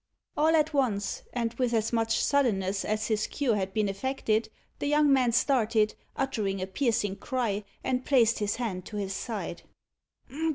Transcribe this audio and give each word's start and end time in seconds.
All 0.35 0.55
at 0.55 0.73
once, 0.73 1.21
and 1.31 1.53
with 1.59 1.75
as 1.75 1.93
much 1.93 2.19
suddenness 2.19 2.83
as 2.83 3.05
his 3.05 3.27
cure 3.27 3.55
had 3.55 3.71
been 3.71 3.87
effected, 3.87 4.49
the 4.79 4.87
young 4.87 5.13
man 5.13 5.31
started, 5.31 5.93
uttering 6.15 6.59
a 6.59 6.65
piercing 6.65 7.17
cry, 7.17 7.63
and 7.83 8.03
placed 8.03 8.39
his 8.39 8.55
hand 8.55 8.83
to 8.87 8.97
his 8.97 9.13
side. 9.13 9.61